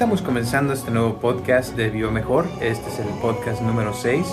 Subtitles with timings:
[0.00, 2.46] Estamos comenzando este nuevo podcast de Biomejor.
[2.62, 4.26] Este es el podcast número 6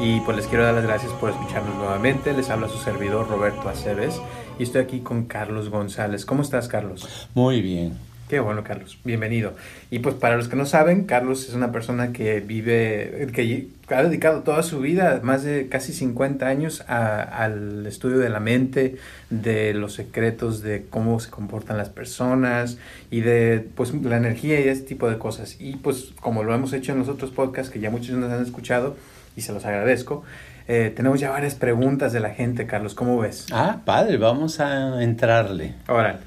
[0.00, 2.32] y pues les quiero dar las gracias por escucharnos nuevamente.
[2.32, 4.20] Les habla su servidor Roberto Aceves
[4.58, 6.26] y estoy aquí con Carlos González.
[6.26, 7.28] ¿Cómo estás, Carlos?
[7.34, 8.11] Muy bien.
[8.32, 8.98] Qué bueno, Carlos.
[9.04, 9.52] Bienvenido.
[9.90, 14.02] Y pues para los que no saben, Carlos es una persona que vive, que ha
[14.02, 18.96] dedicado toda su vida, más de casi 50 años, al estudio de la mente,
[19.28, 22.78] de los secretos de cómo se comportan las personas
[23.10, 25.58] y de pues la energía y ese tipo de cosas.
[25.60, 28.42] Y pues como lo hemos hecho en los otros podcasts que ya muchos nos han
[28.42, 28.96] escuchado
[29.36, 30.24] y se los agradezco,
[30.68, 32.94] eh, tenemos ya varias preguntas de la gente, Carlos.
[32.94, 33.44] ¿Cómo ves?
[33.52, 35.74] Ah, padre, vamos a entrarle.
[35.86, 36.20] Ahora.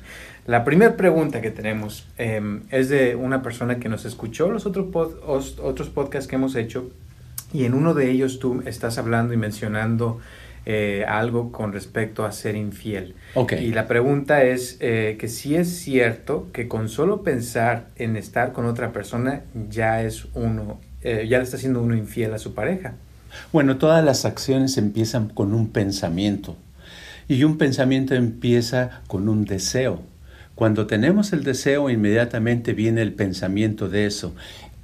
[0.45, 4.85] La primera pregunta que tenemos em, es de una persona que nos escuchó los otros,
[5.59, 6.91] otros podcasts que hemos hecho
[7.51, 10.19] y en uno de ellos tú estás hablando y mencionando
[10.67, 13.15] eh, algo con respecto a ser infiel.
[13.33, 13.65] Okay.
[13.65, 18.51] Y la pregunta es eh, que si es cierto que con solo pensar en estar
[18.51, 22.53] con otra persona ya es uno, eh, ya le está haciendo uno infiel a su
[22.53, 22.93] pareja.
[23.51, 26.55] Bueno, todas las acciones empiezan con un pensamiento
[27.27, 30.01] y un pensamiento empieza con un deseo.
[30.55, 34.33] Cuando tenemos el deseo, inmediatamente viene el pensamiento de eso.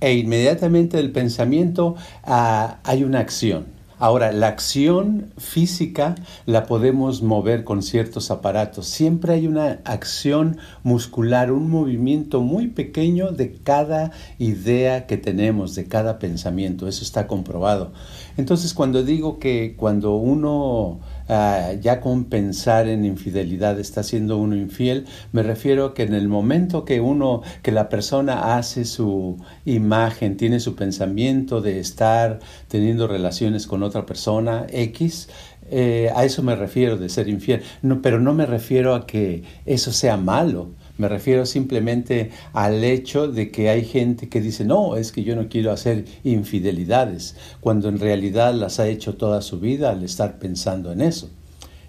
[0.02, 3.68] E inmediatamente del pensamiento ah, hay una acción.
[4.02, 6.16] Ahora, la acción física
[6.48, 8.88] la podemos mover con ciertos aparatos.
[8.88, 15.86] Siempre hay una acción muscular, un movimiento muy pequeño de cada idea que tenemos, de
[15.86, 16.88] cada pensamiento.
[16.88, 17.94] Eso está comprobado.
[18.38, 21.00] Entonces, cuando digo que cuando uno
[21.34, 26.28] Ah, ya con pensar en infidelidad está siendo uno infiel, me refiero que en el
[26.28, 33.08] momento que uno, que la persona hace su imagen, tiene su pensamiento de estar teniendo
[33.08, 35.30] relaciones con otra persona X,
[35.70, 39.46] eh, a eso me refiero de ser infiel, no, pero no me refiero a que
[39.66, 40.72] eso sea malo.
[41.02, 45.36] Me refiero simplemente al hecho de que hay gente que dice, no, es que yo
[45.36, 50.38] no quiero hacer infidelidades, cuando en realidad las ha hecho toda su vida al estar
[50.38, 51.32] pensando en eso.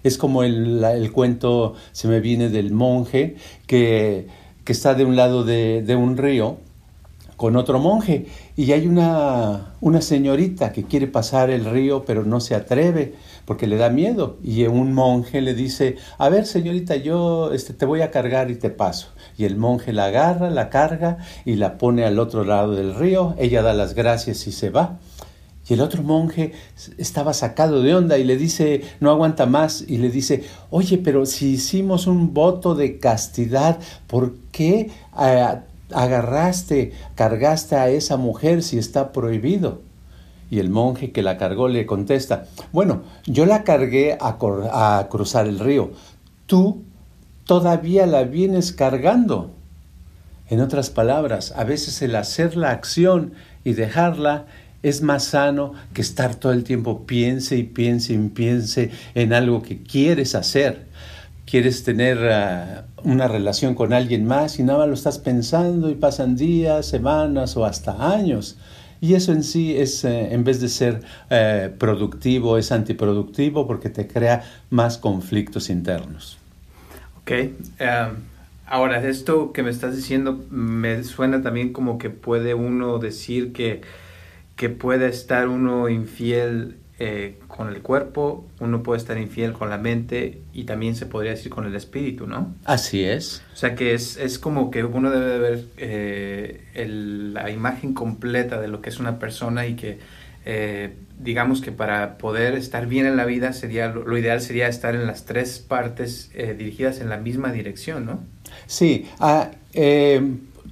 [0.01, 3.35] Es como el, el cuento, se me viene del monje
[3.67, 4.25] que,
[4.63, 6.57] que está de un lado de, de un río
[7.37, 8.25] con otro monje
[8.55, 13.13] y hay una, una señorita que quiere pasar el río pero no se atreve
[13.45, 17.85] porque le da miedo y un monje le dice, a ver señorita, yo este, te
[17.85, 19.07] voy a cargar y te paso.
[19.37, 23.35] Y el monje la agarra, la carga y la pone al otro lado del río,
[23.37, 24.99] ella da las gracias y se va.
[25.67, 26.51] Y el otro monje
[26.97, 31.25] estaba sacado de onda y le dice, no aguanta más, y le dice, oye, pero
[31.25, 35.47] si hicimos un voto de castidad, ¿por qué eh,
[35.93, 39.81] agarraste, cargaste a esa mujer si está prohibido?
[40.53, 45.57] Y el monje que la cargó le contesta, bueno, yo la cargué a, cruzar el
[45.57, 45.93] río,
[46.45, 46.83] tú
[47.45, 49.49] todavía la vienes cargando.
[50.51, 53.33] En otras palabras, a veces el hacer la acción
[53.63, 54.45] y dejarla
[54.83, 59.63] es más sano que estar todo el tiempo piense y piense y piense en algo
[59.63, 60.85] que quieres hacer
[61.45, 65.95] quieres tener ah, una relación con alguien más y nada más lo estás pensando y
[65.95, 68.57] pasan días, semanas o hasta años.
[69.03, 73.89] Y eso en sí es, eh, en vez de ser eh, productivo, es antiproductivo porque
[73.89, 76.37] te crea más conflictos internos.
[77.17, 77.31] Ok.
[77.31, 77.51] Em,
[78.65, 83.81] ahora, esto que me estás diciendo me suena también como que puede uno decir que,
[84.55, 89.77] que puede estar uno infiel eh, con el cuerpo, uno puede estar infiel con la
[89.77, 92.55] mente y también se podría decir con el espíritu, ¿no?
[92.63, 93.43] Así es.
[93.51, 96.87] O sea que es, es como que uno debe ver eh,
[97.33, 99.99] la imagen completa de lo que es una persona y que
[100.45, 104.95] eh, digamos que para poder estar bien en la vida sería lo, ideal sería estar
[104.95, 108.21] en las tres partes dirigidas en la misma dirección, ¿no?
[108.65, 109.51] Sí, ah,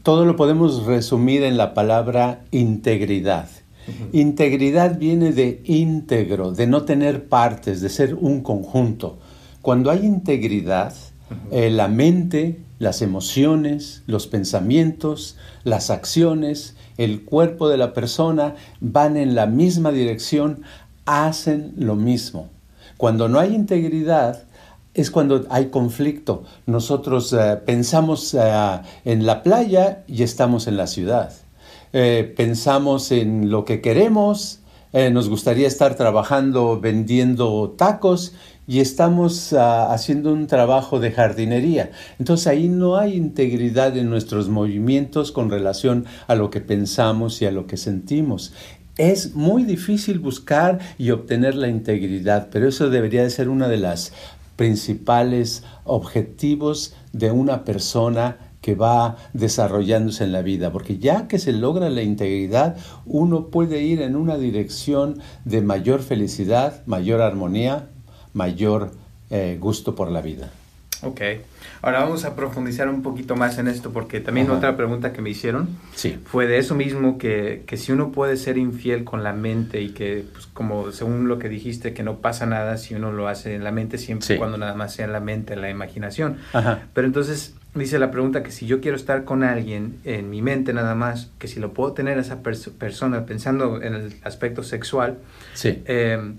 [0.03, 3.49] todo lo podemos resumir en la palabra integridad.
[4.11, 9.17] Integridad viene de íntegro, de no tener partes, de ser un conjunto.
[9.61, 10.93] Cuando hay integridad,
[11.51, 19.17] eh, la mente, las emociones, los pensamientos, las acciones, el cuerpo de la persona van
[19.17, 20.63] en la misma dirección,
[21.05, 22.49] hacen lo mismo.
[22.97, 24.43] Cuando no hay integridad,
[24.93, 26.43] es cuando hay conflicto.
[26.65, 31.33] Nosotros eh, pensamos eh, en la playa y estamos en la ciudad.
[31.93, 34.59] Eh, pensamos en lo que queremos,
[34.93, 38.33] nos gustaría estar trabajando vendiendo tacos
[38.71, 41.91] y estamos ah, haciendo un trabajo de jardinería.
[42.19, 47.45] Entonces ahí no hay integridad en nuestros movimientos con relación a lo que pensamos y
[47.45, 48.53] a lo que sentimos.
[48.97, 53.77] Es muy difícil buscar y obtener la integridad, pero eso debería de ser una de
[53.77, 54.13] las
[54.55, 61.51] principales objetivos de una persona que va desarrollándose en la vida, porque ya que se
[61.51, 67.89] logra la integridad, uno puede ir en una dirección de mayor felicidad, mayor armonía,
[68.33, 68.91] mayor
[69.31, 70.51] eh, gusto por la vida.
[71.03, 71.21] Ok.
[71.81, 75.31] Ahora vamos a profundizar un poquito más en esto, porque también otra pregunta que me
[75.31, 76.19] hicieron sí.
[76.25, 79.89] fue de eso mismo, que, que, si uno puede ser infiel con la mente y
[79.89, 83.55] que, pues, como según lo que dijiste, que no pasa nada si uno lo hace
[83.55, 86.37] en la mente, siempre cuando nada más sea en la mente, en la imaginación.
[86.93, 90.73] Pero entonces dice la pregunta que si yo quiero estar con alguien en mi mente
[90.73, 95.17] nada más, que si lo puedo tener a esa persona pensando en el aspecto sexual,
[95.53, 95.81] sí.
[95.85, 96.33] Eh,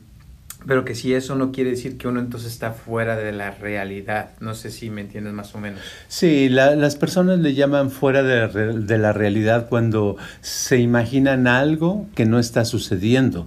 [0.66, 4.30] pero que si eso no quiere decir que uno entonces está fuera de la realidad.
[4.40, 5.80] No sé si me entiendes más o menos.
[6.08, 12.38] Sí, las personas le llaman fuera de, la realidad cuando se imaginan algo que no
[12.38, 13.46] está sucediendo,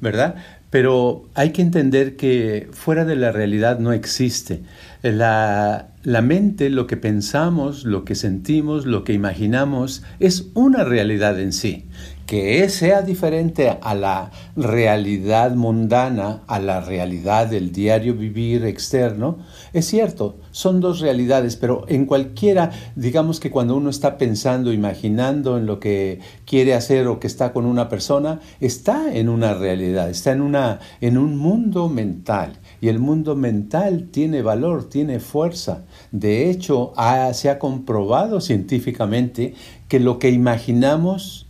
[0.00, 0.36] ¿verdad?
[0.70, 4.62] Pero hay que entender que fuera de la realidad no existe.
[5.02, 11.40] La, la mente, lo que pensamos, lo que sentimos, lo que imaginamos, es una realidad
[11.40, 11.86] en sí
[12.30, 19.38] que sea diferente a la realidad mundana, a la realidad del diario vivir externo,
[19.72, 25.58] es cierto, son dos realidades, pero en cualquiera, digamos que cuando uno está pensando, imaginando
[25.58, 30.08] en lo que quiere hacer o que está con una persona, está en una realidad,
[30.08, 32.60] está en, una, en un mundo mental.
[32.80, 35.82] Y el mundo mental tiene valor, tiene fuerza.
[36.12, 36.92] De hecho,
[37.32, 39.54] se ha comprobado científicamente
[39.88, 41.49] que lo que imaginamos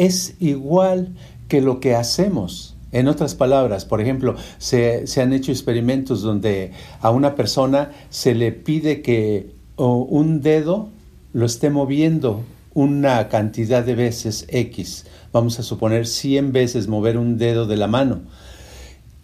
[0.00, 1.14] es igual
[1.48, 2.74] que lo que hacemos.
[2.90, 8.50] En otras palabras, por ejemplo, se, han hecho experimentos donde a una persona se le
[8.50, 10.88] pide que un dedo
[11.34, 12.42] lo esté moviendo
[12.72, 15.04] una cantidad de veces X.
[15.34, 18.22] Vamos a suponer 100 veces mover un dedo de la mano.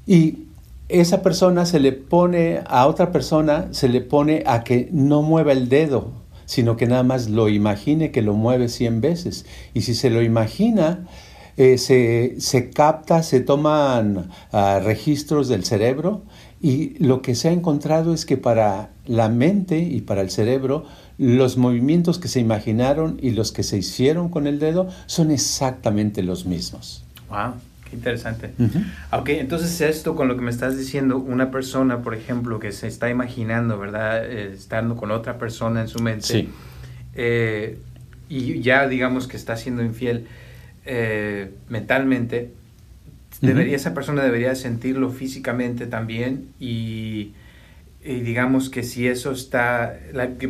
[0.06, 0.40] Y
[0.90, 5.52] esa persona se le pone, a otra persona se le pone a que no mueva
[5.52, 9.44] el dedo sino que nada más lo imagine que lo mueve 100 veces.
[9.75, 11.06] Y si se lo imagina,
[11.58, 16.22] eh, se, capta, se toman ah, registros del cerebro
[16.60, 20.84] y lo que se ha encontrado es que para la mente y para el cerebro,
[21.19, 26.22] los movimientos que se imaginaron y los que se hicieron con el dedo son exactamente
[26.22, 27.04] los mismos.
[27.28, 27.54] Wow.
[27.88, 28.50] Qué interesante.
[29.12, 32.88] Ok, entonces esto con lo que me estás diciendo, una persona, por ejemplo, que se
[32.88, 34.25] está imaginando, ¿verdad?
[34.25, 36.49] Eh, estando con otra persona en su mente.
[37.15, 37.79] Eh,
[38.29, 40.27] y ya digamos que está siendo infiel
[40.85, 42.50] eh, mentalmente,
[43.41, 47.33] debería, esa persona debería sentirlo físicamente también y
[48.06, 49.99] y digamos que si eso está,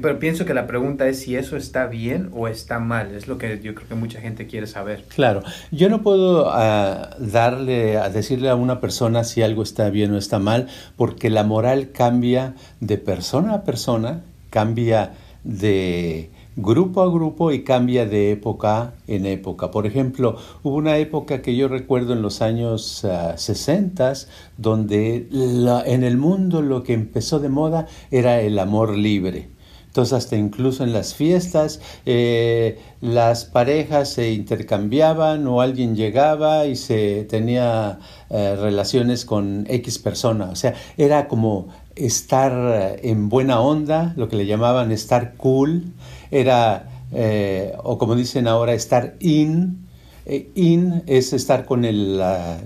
[0.03, 3.39] pero pienso que la pregunta es si eso está bien o está mal, es lo
[3.39, 5.05] que yo creo que mucha gente quiere saber.
[5.15, 10.13] Claro, yo no puedo ah, darle, a decirle a una persona si algo está bien
[10.13, 17.11] o está mal, porque la moral cambia de persona a persona, cambia de grupo a
[17.11, 19.71] grupo y cambia de época en época.
[19.71, 24.15] Por ejemplo, hubo una época que yo recuerdo en los años 60 ah,
[24.57, 25.29] donde
[25.87, 29.51] en el mundo lo que empezó de moda era el amor libre.
[29.87, 36.77] Entonces hasta incluso en las fiestas eh, las parejas se intercambiaban o alguien llegaba y
[36.77, 37.99] se tenía
[38.29, 40.51] eh, relaciones con X persona.
[40.51, 45.95] O sea, era como estar en buena onda, lo que le llamaban estar cool
[46.31, 49.87] era, eh, o como dicen ahora, estar in.
[50.27, 52.59] Eh, in es estar con, el, la,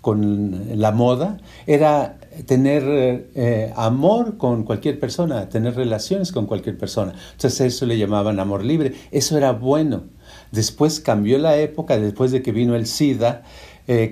[0.00, 7.14] con la moda, era tener eh, amor con cualquier persona, tener relaciones con cualquier persona.
[7.32, 8.94] Entonces eso le llamaban amor libre.
[9.10, 10.04] Eso era bueno.
[10.52, 13.42] Después cambió la época, después de que vino el SIDA,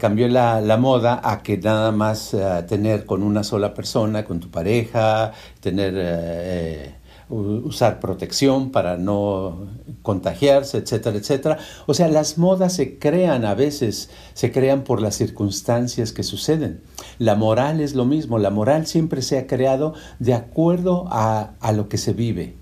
[0.01, 2.37] cambió la, la, moda a que nada más
[2.69, 6.95] tener con una sola persona, con tu pareja, tener
[7.29, 9.69] usar protección para no
[10.03, 11.59] contagiarse, etcétera, etcétera.
[11.87, 16.83] O sea, las modas se crean a veces, se crean por las circunstancias que suceden.
[17.19, 21.89] La moral es lo mismo, la moral siempre se ha creado de acuerdo a, lo
[21.89, 22.57] que se vive.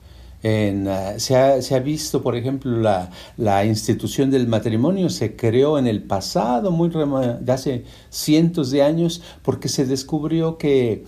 [0.45, 5.79] Ah, se, ha, se, ha, visto, por ejemplo, la, la, institución del matrimonio se creó
[5.79, 11.05] en el pasado, muy de hace cientos de años, porque se descubrió que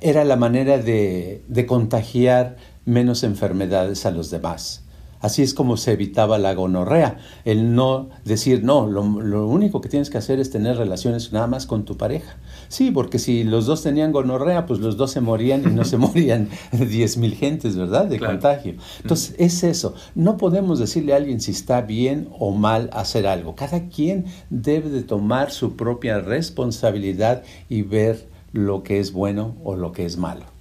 [0.00, 2.56] era la manera de, de contagiar
[2.88, 4.82] menos enfermedades a los demás.
[5.20, 9.02] Así es como se evitaba la gonorrea, el no decir, no, lo,
[9.48, 12.36] único que tienes que hacer es tener relaciones nada más con tu pareja.
[12.68, 15.96] Sí, porque si los dos tenían gonorrea, pues los dos se morían y no se
[15.98, 18.06] morían diez mil gentes, ¿verdad?
[18.06, 18.74] De contagio.
[19.02, 19.94] Entonces, es eso.
[20.14, 23.56] No podemos decirle a alguien si está bien o mal hacer algo.
[23.56, 29.74] Cada quien debe de tomar su propia responsabilidad y ver lo que es bueno o
[29.74, 30.57] lo que es malo.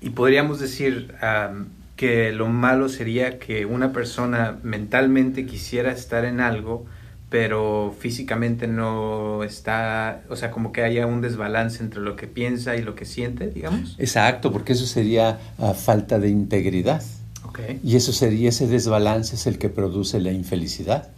[0.00, 1.14] Y podríamos decir
[1.96, 6.86] que lo malo sería que una persona mentalmente quisiera estar en algo,
[7.28, 12.76] pero físicamente no está, o sea, como que haya un desbalance entre lo que piensa
[12.76, 13.96] y lo que siente, digamos.
[13.98, 17.02] Exacto, porque eso sería ah, falta de integridad.
[17.48, 17.80] Okay.
[17.82, 21.08] Y eso sería, ese desbalance es el que produce la infelicidad.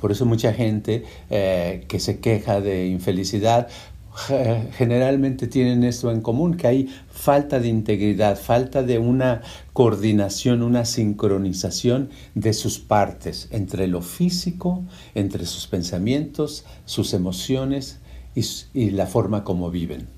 [0.00, 3.68] Por eso mucha gente eh, que se queja de infelicidad
[4.76, 9.42] generalmente tienen esto en común, que hay falta de integridad, falta de una
[9.72, 18.00] coordinación, una sincronización de sus partes entre lo físico, entre sus pensamientos, sus emociones
[18.34, 20.13] y, la forma como viven.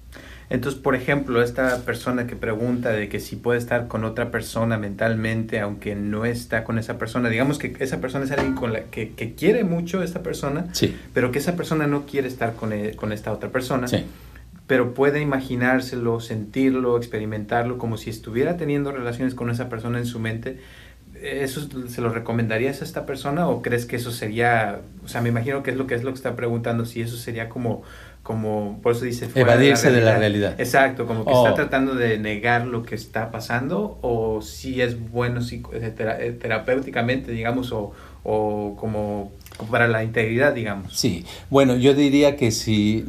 [0.48, 4.78] Entonces, por ejemplo, esta persona que pregunta de que si puede estar con otra persona
[4.78, 8.84] mentalmente, aunque no está con esa persona, digamos que esa persona es alguien con la
[8.84, 10.66] que, quiere mucho a esta persona,
[11.12, 13.88] pero que esa persona no quiere estar con, e, con esta otra persona,
[14.68, 20.20] pero puede imaginárselo, sentirlo, experimentarlo, como si estuviera teniendo relaciones con esa persona en su
[20.20, 20.58] mente.
[21.20, 25.30] ¿Eso se lo recomendarías a esta persona o crees que eso sería, o sea, me
[25.30, 27.82] imagino que es lo que es lo que está preguntando, si eso sería como
[28.26, 29.28] como, por eso dice...
[29.36, 30.56] Evadirse de la, realidad.
[30.58, 31.54] Exacto, como que está oh.
[31.54, 37.70] tratando de negar lo que está pasando o si es bueno eh, eh, terapéuticamente, digamos,
[37.70, 37.92] o,
[38.24, 39.30] o como,
[39.70, 40.98] para la integridad, digamos.
[40.98, 43.04] Sí, bueno, yo diría que si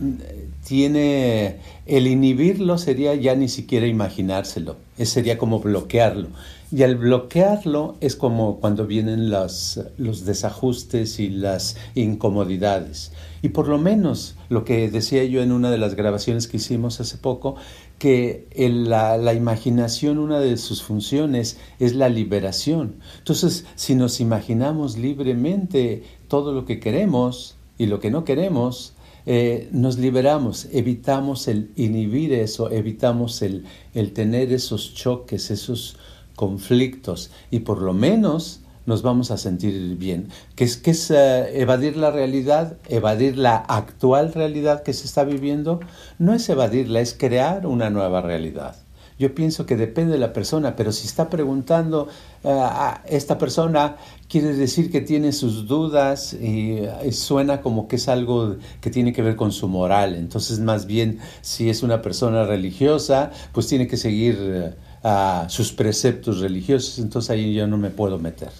[0.63, 6.29] tiene, el inhibirlo sería ya ni siquiera imaginárselo, sería como bloquearlo.
[6.71, 13.13] Y al bloquearlo es como cuando vienen los, los desajustes y las incomodidades.
[13.41, 16.99] Y por lo menos lo que decía yo en una de las grabaciones que hicimos
[16.99, 17.55] hace poco,
[17.99, 22.95] que la, la, imaginación, una de sus funciones es la liberación.
[23.19, 28.93] Entonces, si nos imaginamos libremente todo lo que queremos y lo que no queremos,
[29.29, 35.97] eh, nos liberamos, evitamos el inhibir eso, evitamos el, el tener esos choques, esos
[36.37, 40.29] conflictos y por lo menos nos vamos a sentir bien.
[40.55, 42.77] ¿Qué es, qué es eh, evadir la realidad?
[42.87, 45.81] Evadir la actual realidad que se está viviendo.
[46.19, 48.77] No es evadirla, es crear una nueva realidad.
[49.19, 52.07] Yo pienso que depende de la persona, pero si está preguntando
[52.43, 53.97] eh, a esta persona,
[54.29, 59.23] quiere decir que tiene sus dudas y, suena como que es algo que tiene que
[59.23, 60.15] ver con su moral.
[60.15, 65.71] Entonces, más bien, si es una persona religiosa, pues tiene que seguir eh, a sus
[65.71, 66.99] preceptos religiosos.
[66.99, 68.51] Entonces ahí yo no me puedo meter.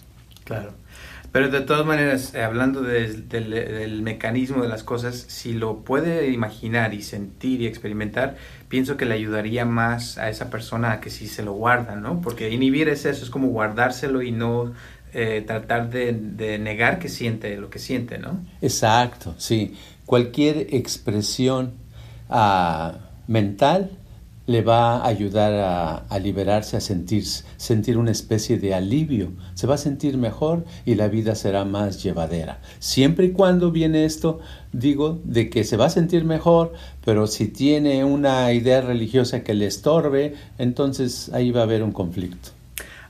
[0.44, 0.74] Claro.
[1.38, 6.96] Pero de todas maneras, eh, hablando del mecanismo de las cosas, si lo puede imaginar
[6.96, 8.38] y sentir y experimentar,
[8.70, 12.22] pienso que le ayudaría más a esa persona a que si se lo guarda, ¿no?
[12.22, 14.74] Porque inhibir es eso, es como guardárselo y no
[15.14, 18.44] eh, tratar de, negar que siente lo que siente, ¿no?
[18.64, 19.76] Exacto, sí.
[20.08, 21.74] Cualquier expresión
[22.30, 22.94] uh,
[23.28, 23.92] mental
[24.48, 27.26] le va a ayudar a, liberarse, a sentir,
[27.58, 29.34] sentir una especie de alivio.
[29.54, 32.60] Se va a sentir mejor y la vida será más llevadera.
[32.80, 34.40] Siempre y cuando viene esto,
[34.72, 36.74] digo, de que se va a sentir mejor,
[37.04, 41.92] pero si tiene una idea religiosa que le estorbe, entonces ahí va a haber un
[41.92, 42.50] conflicto.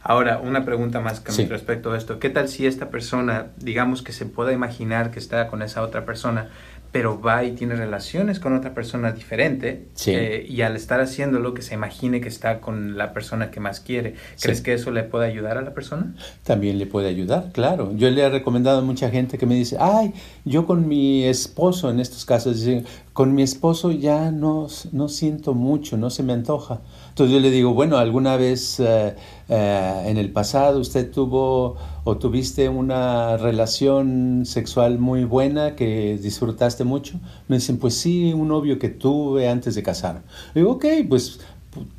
[0.01, 2.17] Ahora, una pregunta más con respecto a esto.
[2.17, 6.05] ¿Qué tal si esta persona, digamos que se pueda imaginar que está con esa otra
[6.05, 6.47] persona,
[6.91, 11.61] pero va y tiene relaciones con otra persona diferente eh, y al estar haciéndolo que
[11.61, 14.15] se imagine que está con la persona que más quiere.
[14.41, 16.15] ¿Crees que eso le puede ayudar a la persona?
[16.43, 17.91] También le puede ayudar, claro.
[17.95, 20.13] Yo le he recomendado a mucha gente que me dice, ay,
[20.45, 22.65] yo con mi esposo, en estos casos,
[23.13, 26.81] con mi esposo ya no, no siento mucho, no se me antoja.
[27.17, 29.15] Entonces yo le digo, bueno, ¿alguna vez eh,
[29.49, 36.83] eh, en el pasado usted tuvo o tuviste una relación sexual muy buena que disfrutaste
[36.83, 37.19] mucho?
[37.47, 40.21] Me dicen, pues sí, un novio que tuve antes de casar.
[40.53, 41.39] digo, ok, pues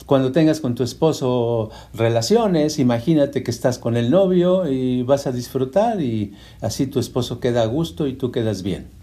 [0.06, 5.32] cuando tengas con tu esposo relaciones, imagínate que estás con el novio y vas a
[5.32, 8.97] disfrutar y así tu esposo queda a gusto y tú quedas bien.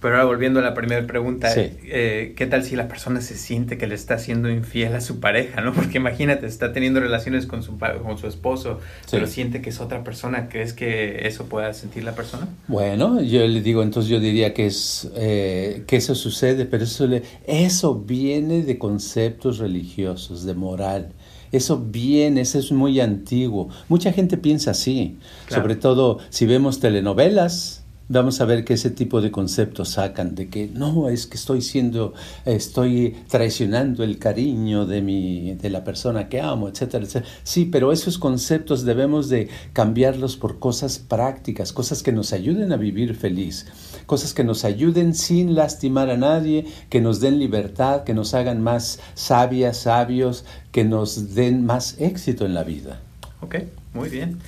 [0.00, 3.78] Pero ahora volviendo a la primera pregunta, eh, ¿qué tal si la persona se siente
[3.78, 5.72] que le está siendo infiel a su pareja, no?
[5.74, 8.78] Porque imagínate, está teniendo relaciones con su, con su esposo,
[9.10, 12.46] pero siente que es otra persona, ¿crees que eso pueda sentir la persona?
[12.68, 17.08] Bueno, yo le digo, entonces yo diría que es eh, que eso sucede, pero eso,
[17.08, 21.12] le, eso viene de conceptos religiosos, de moral.
[21.50, 23.68] Eso viene, eso es muy antiguo.
[23.88, 29.20] Mucha gente piensa así, sobre todo si vemos telenovelas, vamos a ver que ese tipo
[29.20, 35.02] de conceptos sacan de que no es que estoy siendo estoy traicionando el cariño de
[35.02, 37.26] mi de la persona que amo etcétera etcétera.
[37.44, 42.76] Sí pero esos conceptos debemos de cambiarlos por cosas prácticas cosas que nos ayuden a
[42.76, 43.66] vivir feliz
[44.06, 48.62] cosas que nos ayuden sin lastimar a nadie que nos den libertad que nos hagan
[48.62, 53.00] más sabias sabios que nos den más éxito en la vida.
[53.40, 53.56] Ok,
[53.94, 54.38] muy bien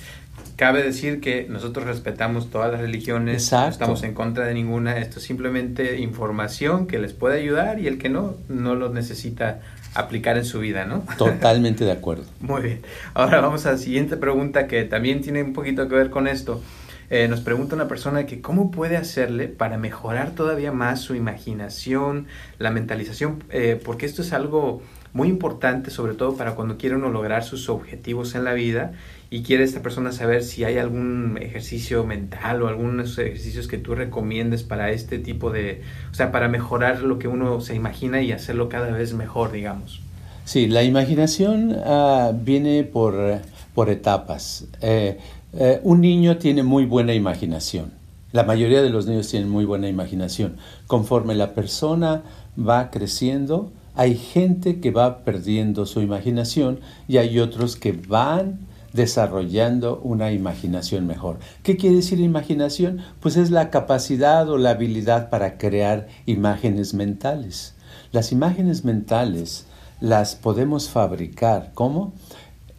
[0.61, 5.17] Cabe decir que nosotros respetamos todas las religiones, no estamos en contra de ninguna, esto
[5.17, 9.61] es simplemente información que les puede ayudar y el que no, no lo necesita
[9.95, 11.03] aplicar en su vida, ¿no?
[11.17, 12.25] Totalmente de acuerdo.
[12.41, 12.81] Muy bien.
[13.15, 16.61] Ahora vamos a la siguiente pregunta que también tiene un poquito que ver con esto.
[17.09, 22.27] Eh, nos pregunta una persona que cómo puede hacerle para mejorar todavía más su imaginación,
[22.59, 27.09] la mentalización, eh, porque esto es algo muy importante, sobre todo para cuando quiere uno
[27.09, 28.93] lograr sus objetivos en la vida
[29.33, 33.95] y quiere esta persona saber si hay algún ejercicio mental o algunos ejercicios que tú
[33.95, 38.33] recomiendes para este tipo de, o sea, para mejorar lo que uno se imagina y
[38.33, 40.01] hacerlo cada vez mejor, digamos.
[40.43, 43.39] Sí, la imaginación uh, viene por,
[43.73, 44.65] por etapas.
[44.81, 45.17] Eh,
[45.53, 47.93] eh, un niño tiene muy buena imaginación.
[48.33, 50.57] La mayoría de los niños tienen muy buena imaginación.
[50.87, 52.23] Conforme la persona
[52.59, 59.99] va creciendo, hay gente que va perdiendo su imaginación y hay otros que van desarrollando
[60.03, 61.39] una imaginación mejor.
[61.63, 62.99] ¿Qué quiere decir imaginación?
[63.19, 67.75] Pues es la capacidad o la habilidad para crear imágenes mentales.
[68.11, 69.65] Las imágenes mentales
[69.99, 72.13] las podemos fabricar, ¿cómo?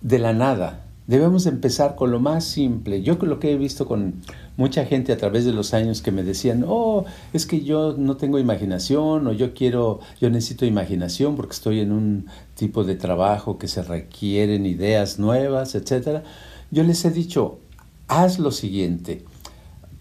[0.01, 0.85] De la nada.
[1.07, 3.03] Debemos empezar con lo más simple.
[3.03, 4.23] Yo lo que he visto con
[4.63, 8.17] mucha gente a través de los años que me decían, oh, es que yo no
[8.17, 13.59] tengo imaginación o yo quiero, yo necesito imaginación porque estoy en un tipo de trabajo
[13.59, 16.23] que se requieren ideas nuevas, etc.
[16.71, 17.59] Yo les he dicho,
[18.07, 19.25] haz lo siguiente.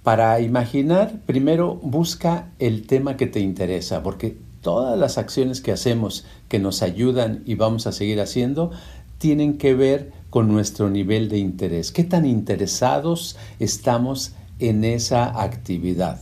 [0.03, 6.23] Para imaginar, primero busca el tema que te interesa, porque todas las acciones que hacemos
[6.49, 8.69] que nos ayudan y vamos a seguir haciendo
[9.17, 11.91] tienen que ver con nuestro nivel de interés.
[11.91, 16.21] ¿Qué tan interesados estamos en esa actividad.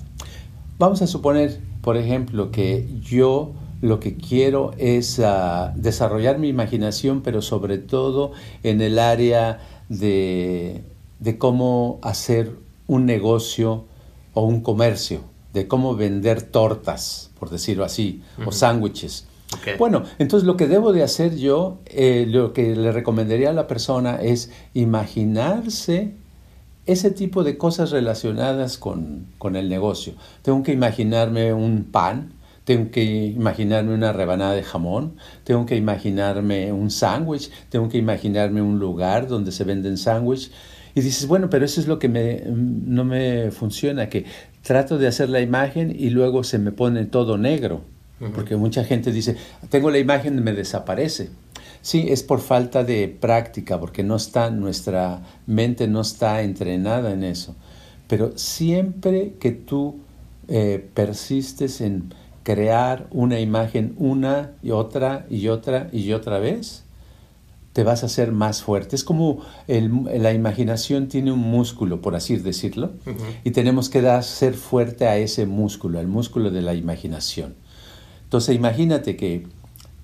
[0.77, 7.21] Vamos a suponer, por ejemplo, que yo lo que quiero es ah, desarrollar mi imaginación,
[7.21, 8.31] pero sobre todo
[8.63, 10.83] en el área de,
[11.37, 12.55] cómo hacer
[12.87, 13.85] un negocio
[14.33, 15.21] o un comercio,
[15.53, 19.25] de cómo vender tortas, por decirlo así, o sándwiches.
[19.77, 23.67] Bueno, entonces lo que debo de hacer yo, eh, lo que le recomendaría a la
[23.67, 26.13] persona es imaginarse
[26.85, 30.13] ese tipo de cosas relacionadas con, el negocio.
[30.41, 36.71] Tengo que imaginarme un pan, tengo que imaginarme una rebanada de jamón, tengo que imaginarme
[36.71, 40.51] un sándwich, tengo que imaginarme un lugar donde se venden sándwich.
[40.95, 44.25] Y dices, bueno, pero eso es lo que me, no me funciona, que
[44.63, 47.81] trato de hacer la imagen y luego se me pone todo negro.
[48.35, 49.37] Porque mucha gente dice,
[49.69, 51.29] tengo la imagen y me desaparece.
[51.81, 57.23] Sí, es por falta de práctica, porque no está, nuestra mente no está entrenada en
[57.23, 57.55] eso.
[58.07, 59.97] Pero siempre que tú
[60.47, 62.13] eh, persistes en
[62.43, 66.83] crear una imagen una y otra y otra y otra vez,
[67.73, 68.95] te vas a hacer más fuerte.
[68.95, 72.91] Es como la imaginación tiene un músculo, por así decirlo,
[73.43, 77.55] y tenemos que dar, ser fuerte a ese músculo, al músculo de la imaginación.
[78.23, 79.47] Entonces imagínate que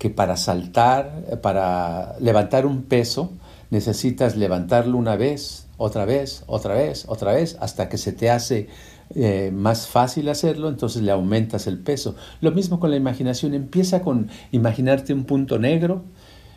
[0.05, 3.31] que para saltar, para levantar un peso,
[3.71, 8.67] necesitas levantarlo una vez, otra vez, otra vez, otra vez, hasta que se te hace
[9.15, 12.13] eh, más fácil hacerlo, entonces le aumentas el peso.
[12.39, 16.03] Lo mismo con la imaginación, empieza con imaginarte un punto negro,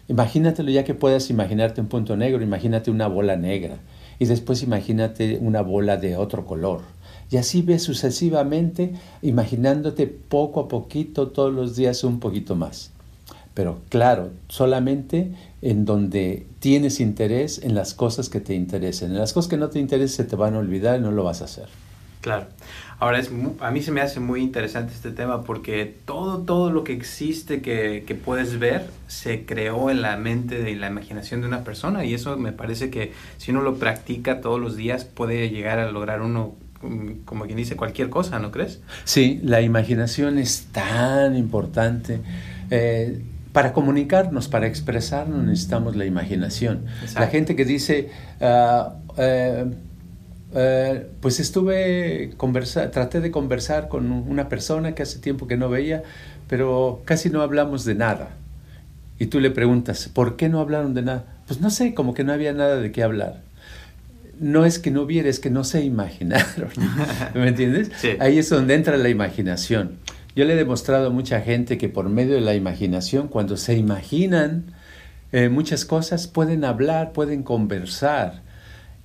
[0.08, 3.78] imagínatelo ya que puedas imaginarte un punto negro, imagínate una bola negra
[4.18, 6.82] y después imagínate una bola de otro color.
[7.30, 12.92] Y así ves sucesivamente, imaginándote poco a poquito, todos los días un poquito más.
[13.58, 19.10] Pero claro, solamente en donde tienes interés en las cosas que te interesen.
[19.10, 21.24] En las cosas que no te interesen se te van a olvidar y no lo
[21.24, 21.66] vas a hacer.
[22.20, 22.46] Claro.
[23.00, 26.84] Ahora, es, a mí se me hace muy interesante este tema porque todo, todo lo
[26.84, 31.48] que existe que, que puedes ver se creó en la mente y la imaginación de
[31.48, 35.50] una persona y eso me parece que si uno lo practica todos los días puede
[35.50, 36.54] llegar a lograr uno
[37.24, 38.80] como quien dice, cualquier cosa, ¿no crees?
[39.02, 42.20] Sí, la imaginación es tan importante.
[42.70, 43.20] Eh,
[43.58, 46.84] para comunicarnos, para expresarnos, necesitamos la imaginación.
[47.16, 48.08] La gente que dice,
[48.40, 49.64] ah, eh,
[50.54, 55.68] eh, pues estuve, conversa traté de conversar con una persona que hace tiempo que no
[55.68, 56.04] veía,
[56.46, 58.28] pero casi no hablamos de nada.
[59.18, 61.24] Y tú le preguntas, ¿por qué no hablaron de nada?
[61.48, 63.40] Pues no sé, como que no había nada de qué hablar.
[64.38, 66.70] No es que no hubiera, es que no se imaginaron.
[67.34, 67.90] ¿Me entiendes?
[68.20, 69.98] Ahí es donde entra la imaginación.
[70.38, 73.76] Yo le he demostrado a mucha gente que por medio de la imaginación, cuando se
[73.76, 74.66] imaginan
[75.32, 78.42] eh, muchas cosas, pueden hablar, pueden conversar.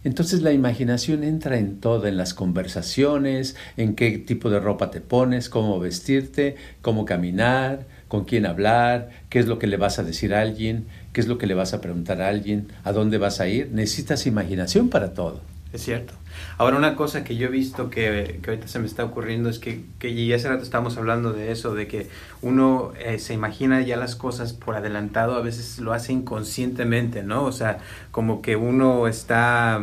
[0.04, 5.02] Entonces la imaginación entra en todo, en las conversaciones, en qué tipo de ropa te
[5.02, 10.04] pones, cómo vestirte, cómo caminar, con quién hablar, qué es lo que le vas a
[10.04, 13.18] decir a alguien, qué es lo que le vas a preguntar a alguien, a dónde
[13.18, 13.72] vas a ir.
[13.74, 15.53] Necesitas imaginación para todo.
[15.74, 16.14] Es cierto.
[16.60, 19.58] Ahora, una cosa que yo he visto que, que ahorita se me está ocurriendo es
[19.58, 22.10] que, que y hace rato estábamos hablando de eso, de que
[22.44, 27.44] uno eh, se imagina ya las cosas por adelantado, a veces lo hace inconscientemente, ¿no?
[27.44, 27.80] O sea,
[28.12, 29.82] como que uno está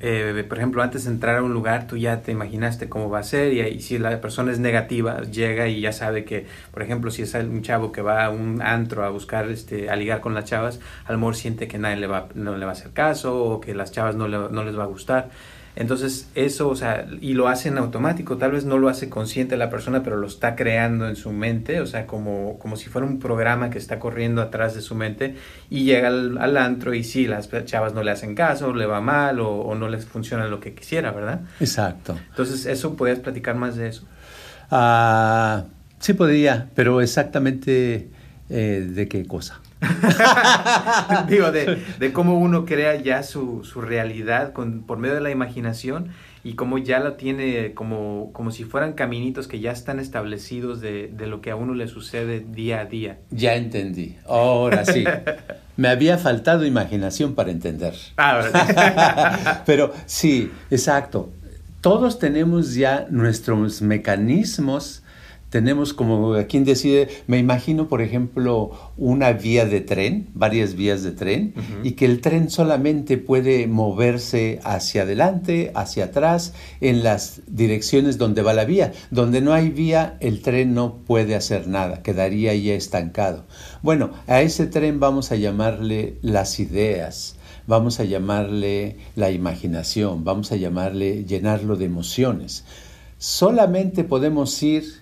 [0.00, 3.20] eh, por ejemplo, antes de entrar a un lugar, tú ya te imaginaste cómo va
[3.20, 7.10] a ser y, si la persona es negativa, llega y ya sabe que, por ejemplo,
[7.10, 10.34] si es un chavo que va a un antro a buscar, este, a ligar con
[10.34, 13.44] las chavas, a lo siente que nadie le va, no le va a hacer caso
[13.44, 15.30] o que las chavas no, no les va a gustar.
[15.78, 19.56] Entonces eso, o sea, y lo hace en automático, tal vez no lo hace consciente
[19.56, 23.06] la persona, pero lo está creando en su mente, o sea, como, como si fuera
[23.06, 25.36] un programa que está corriendo atrás de su mente
[25.70, 29.38] y llega al, antro y sí, las chavas no le hacen caso, le va mal
[29.38, 31.42] o, no les funciona lo que quisiera, ¿verdad?
[31.60, 32.18] Exacto.
[32.30, 34.04] Entonces, ¿eso podías platicar más de eso?
[34.72, 35.66] Ah,
[36.00, 38.10] sí podría, pero exactamente
[38.50, 39.60] eh, de qué cosa.
[41.28, 46.08] Digo, de, cómo uno crea ya su, su realidad con, por medio de la imaginación
[46.44, 51.08] y cómo ya lo tiene como, como si fueran caminitos que ya están establecidos de,
[51.08, 53.18] de lo que a uno le sucede día a día.
[53.30, 54.16] Ya entendí.
[54.26, 55.04] Ahora sí.
[55.76, 57.94] Me había faltado imaginación para entender.
[58.16, 61.30] Ah, Pero sí, exacto.
[61.80, 65.04] Todos tenemos ya nuestros mecanismos
[65.50, 71.12] tenemos como quien decide, me imagino por ejemplo una vía de tren, varias vías de
[71.12, 78.18] tren, y que el tren solamente puede moverse hacia adelante, hacia atrás, en las direcciones
[78.18, 78.92] donde va la vía.
[79.10, 83.46] Donde no hay vía, el tren no puede hacer nada, quedaría ya estancado.
[83.82, 90.52] Bueno, a ese tren vamos a llamarle las ideas vamos a llamarle la imaginación, vamos
[90.52, 92.64] a llamarle llenarlo de emociones.
[93.18, 94.97] Solamente podemos ir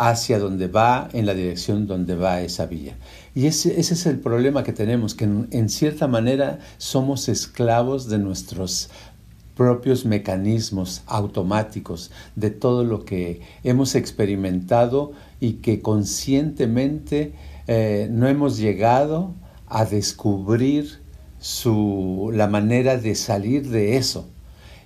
[0.00, 2.96] hacia donde va, en la dirección donde va esa vía.
[3.34, 8.18] Y ese, ese es el problema que tenemos, que en, cierta manera somos esclavos de
[8.18, 8.88] nuestros
[9.54, 17.34] propios mecanismos automáticos, de todo lo que hemos experimentado y que conscientemente
[17.66, 19.34] eh, no hemos llegado
[19.66, 21.02] a descubrir
[21.38, 24.30] su, la manera de salir de eso.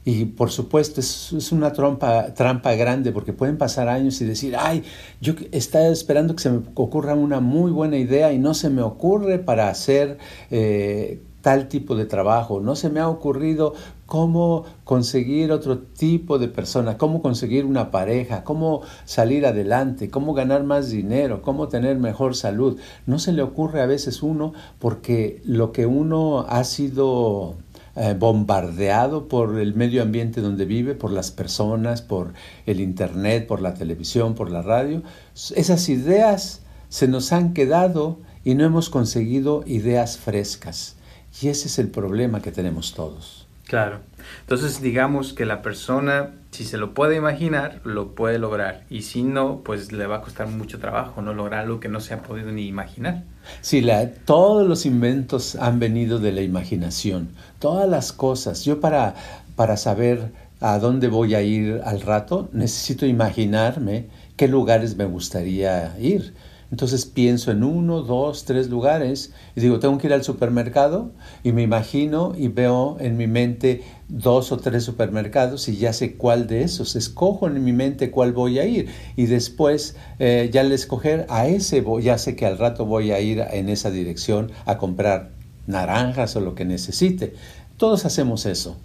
[0.04, 4.82] Y por supuesto es, una trampa, trampa grande porque pueden pasar años y decir, ay,
[5.20, 8.82] yo estaba esperando que se me ocurra una muy buena idea y no se me
[8.82, 10.18] ocurre para hacer
[10.50, 13.74] eh, tal tipo de trabajo, no se me ha ocurrido
[14.06, 20.64] cómo conseguir otro tipo de persona, cómo conseguir una pareja, cómo salir adelante, cómo ganar
[20.64, 22.78] más dinero, cómo tener mejor salud.
[23.06, 27.56] No se le ocurre a veces uno porque lo que uno ha sido
[27.96, 32.32] eh, bombardeado por el medio ambiente donde vive, por las personas, por
[32.66, 35.02] el Internet, por la televisión, por la radio.
[35.34, 40.96] Esas ideas se nos han quedado y no hemos conseguido ideas frescas.
[41.40, 43.46] Y ese es el problema que tenemos todos.
[43.66, 44.00] Claro.
[44.40, 48.84] Entonces digamos que la persona, si se lo puede imaginar, lo puede lograr.
[48.88, 51.98] Y si no, pues le va a costar mucho trabajo no lograr algo que no
[51.98, 53.24] se ha podido ni imaginar.
[53.60, 53.84] Sí,
[54.24, 57.30] todos los inventos han venido de la imaginación.
[57.58, 58.64] Todas las cosas.
[58.64, 59.16] Yo para,
[59.56, 65.98] para saber a dónde voy a ir al rato, necesito imaginarme qué lugares me gustaría
[65.98, 66.34] ir.
[66.70, 71.52] Entonces pienso en uno, dos, tres lugares y digo, tengo que ir al supermercado y
[71.52, 76.46] me imagino y veo en mi mente dos o tres supermercados y ya sé cuál
[76.46, 76.96] de esos.
[76.96, 81.46] Escojo en mi mente cuál voy a ir y después eh, ya al escoger a
[81.46, 85.30] ese voy, ya sé que al rato voy a ir en esa dirección a comprar
[85.66, 87.34] naranjas o lo que necesite.
[87.76, 88.76] Todos hacemos eso.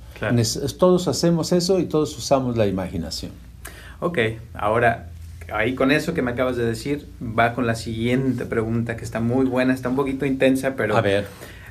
[0.77, 3.31] Todos hacemos eso y todos usamos la imaginación.
[4.01, 4.17] Ok,
[4.53, 5.08] ahora
[5.53, 9.19] ahí con eso que me acabas de decir, va con la siguiente pregunta que está
[9.19, 10.95] muy buena, está un poquito intensa, pero...
[10.97, 11.27] A ver.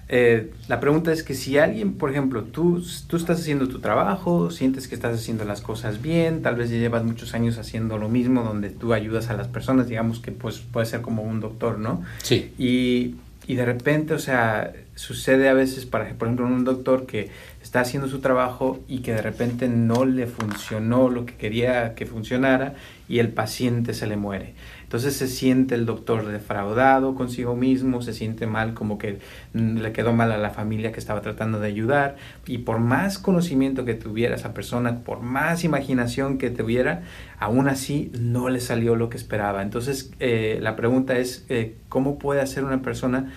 [0.08, 4.50] eh, la pregunta es que si alguien, por ejemplo, tú, tú estás haciendo tu trabajo,
[4.50, 8.08] sientes que estás haciendo las cosas bien, tal vez ya llevas muchos años haciendo lo
[8.08, 11.78] mismo, donde tú ayudas a las personas, digamos que pues puede ser como un doctor,
[11.78, 12.02] ¿no?
[12.22, 12.52] Sí.
[12.58, 17.30] Y, y de repente, o sea, sucede a veces, para, por ejemplo, un doctor que
[17.68, 22.06] está haciendo su trabajo y que de repente no le funcionó lo que quería que
[22.06, 22.72] funcionara
[23.10, 24.54] y el paciente se le muere.
[24.84, 29.18] Entonces se siente el doctor defraudado consigo mismo, se siente mal como que
[29.52, 33.84] le quedó mal a la familia que estaba tratando de ayudar y por más conocimiento
[33.84, 37.02] que tuviera esa persona, por más imaginación que tuviera,
[37.38, 39.60] aún así no le salió lo que esperaba.
[39.60, 43.30] Entonces eh, la pregunta es, eh, ¿cómo puede hacer una persona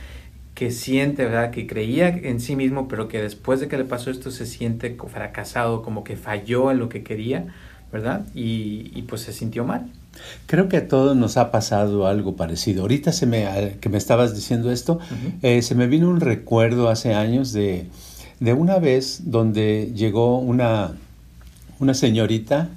[0.62, 1.50] que siente, ¿verdad?
[1.50, 4.96] Que creía en sí mismo, pero que después de que le pasó esto se siente
[5.12, 7.48] fracasado, como que falló en lo que quería,
[7.92, 8.28] ¿verdad?
[8.36, 9.88] Y, y pues se sintió mal.
[10.46, 12.84] Creo que a todos nos ha pasado algo parecido.
[12.84, 15.00] Ahorita se me, que me estabas diciendo esto,
[15.42, 17.88] eh, se me vino un recuerdo hace años de,
[18.40, 20.92] de una vez donde llegó una,
[21.80, 22.70] una señorita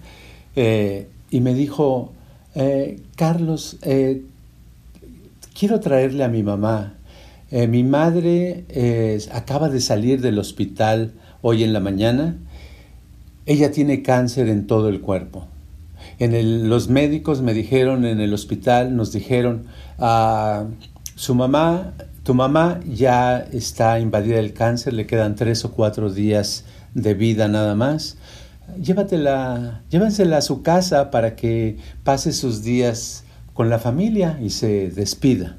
[0.57, 2.15] eh, y me dijo,
[2.55, 3.77] eh, Carlos,
[5.53, 6.95] quiero traerle a mi mamá.
[7.69, 8.65] Mi madre
[9.33, 11.13] acaba de salir del hospital
[11.43, 12.37] hoy en la mañana.
[13.47, 15.47] Ella tiene cáncer en todo el cuerpo
[16.19, 19.65] en los médicos me dijeron en el hospital, nos dijeron,
[19.99, 20.65] ah,
[21.17, 26.65] su mamá, tu mamá ya está invadida del cáncer, le quedan tres o cuatro días
[26.95, 28.17] de vida nada más.
[28.81, 34.91] Llévatela, llévansela a su casa para que pase sus días con la familia y se
[34.91, 35.57] despida.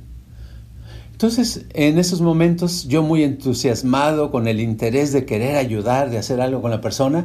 [1.15, 6.41] Entonces, en esos momentos, yo muy entusiasmado con el interés de querer ayudar, de hacer
[6.41, 7.23] algo con la persona,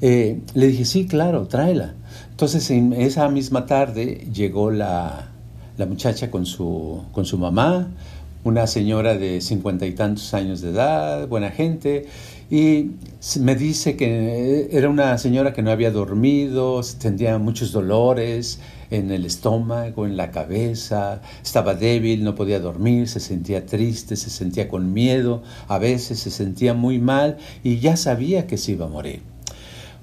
[0.00, 1.96] eh, le dije, sí, claro, tráela.
[2.30, 5.32] Entonces, en esa misma tarde llegó la,
[5.86, 7.90] muchacha con su, con su mamá,
[8.46, 12.06] una señora de cincuenta y tantos años de edad, buena gente,
[12.48, 12.92] y
[13.40, 19.24] me dice que era una señora que no había dormido, tenía muchos dolores en el
[19.24, 24.92] estómago, en la cabeza, estaba débil, no podía dormir, se sentía triste, se sentía con
[24.92, 29.22] miedo, a veces se sentía muy mal y ya sabía que se iba a morir.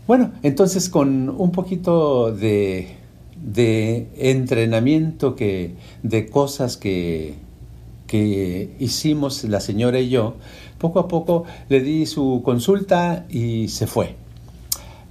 [0.05, 2.97] Bueno, entonces con un poquito de,
[4.17, 7.35] entrenamiento que, de cosas que,
[8.07, 10.35] que hicimos la señora y yo,
[10.77, 14.15] poco a poco le di su consulta y se fue.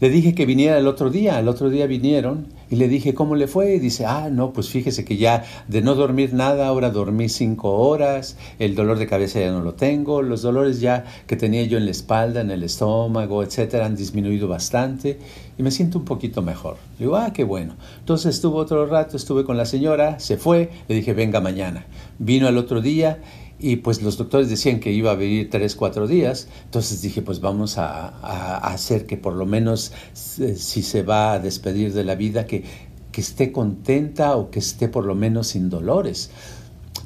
[0.01, 3.37] Le dije que viniera el otro día, el otro día vinieron y le dije, ¿cómo
[3.37, 3.75] le fue?
[3.75, 7.71] Y dice, ah, no, pues fíjese que ya de no dormir nada, ahora dormí cinco
[7.73, 11.77] horas, el dolor de cabeza ya no lo tengo, los dolores ya que tenía yo
[11.77, 15.19] en la espalda, en el estómago, etcétera, han disminuido bastante
[15.59, 16.79] y me siento un poquito mejor.
[16.99, 17.77] Digo, ah, qué bueno.
[17.99, 21.85] Entonces estuvo otro rato, estuve con la señora, se fue, le dije, venga mañana.
[22.19, 23.19] Vino al otro día
[23.63, 26.49] y pues los doctores decían que iba a vivir tres, cuatro días.
[26.65, 28.09] Entonces dije, pues vamos a,
[28.59, 29.93] hacer que por lo menos
[30.41, 32.65] eh, si se va a despedir de la vida, que,
[33.13, 36.31] que esté contenta o que esté por lo menos sin dolores.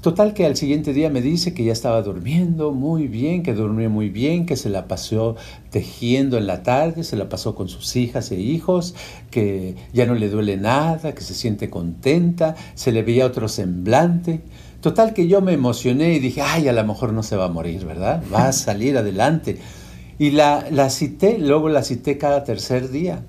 [0.00, 3.90] Total que al siguiente día me dice que ya estaba durmiendo muy bien, que durmió
[3.90, 5.36] muy bien, que se la pasó
[5.70, 8.94] tejiendo en la tarde, se la pasó con sus hijas e hijos,
[9.30, 14.42] que ya no le duele nada, que se siente contenta, se le veía otro semblante.
[14.86, 17.48] Total que yo me emocioné y dije, ay, a lo mejor no se va a
[17.48, 18.22] morir, ¿verdad?
[18.32, 19.58] Va a salir adelante.
[20.16, 23.24] Y la, la cité, luego la cité cada tercer día.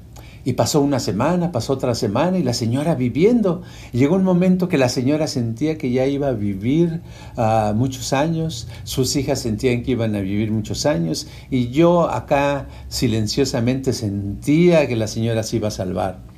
[0.46, 3.64] Y pasó una semana, pasó otra semana y la señora viviendo.
[3.92, 7.02] llegó un momento que la señora sentía que ya iba a vivir
[7.38, 12.68] uh, muchos años, sus hijas sentían que iban a vivir muchos años y yo acá
[12.88, 16.37] silenciosamente sentía que la señora se iba a salvar.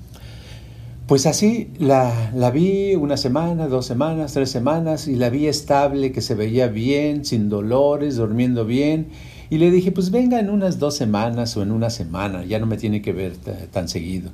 [1.10, 6.12] Pues así la, la, vi una semana, dos semanas, tres semanas y la vi estable,
[6.12, 9.08] que se veía bien, sin dolores, durmiendo bien.
[9.50, 12.68] Y le dije, pues venga en unas dos semanas o en una semana, ya no
[12.68, 13.38] me tiene que ver
[13.72, 14.30] tan seguido.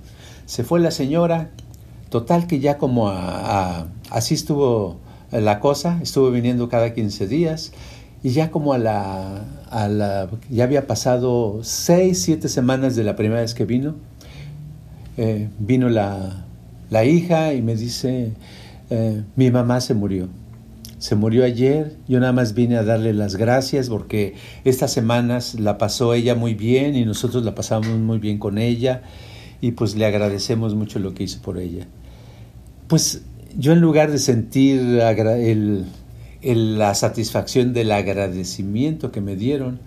[0.48, 1.50] Se fue la señora,
[2.10, 4.98] total que ya como así estuvo
[5.32, 7.72] la cosa, estuvo viniendo cada 15 días
[8.22, 13.54] y ya como a la, ya había pasado seis, siete semanas de la primera vez
[13.54, 13.96] que vino,
[15.16, 16.45] eh, vino la,
[16.90, 18.34] la hija y me dice,
[18.90, 20.30] eh, mi mamá se murió.
[20.98, 25.78] Se murió ayer, yo nada más vine a darle las gracias porque estas semanas la
[25.78, 29.04] pasó ella muy bien y nosotros la pasamos muy bien con ella
[29.62, 31.86] y pues le agradecemos mucho lo que hizo por ella.
[32.88, 33.24] Pues
[33.58, 34.82] yo en lugar de sentir
[36.42, 39.80] la satisfacción del agradecimiento que me dieron,